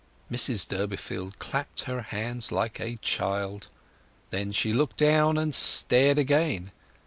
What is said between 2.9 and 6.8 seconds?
child. Then she looked down, then stared again.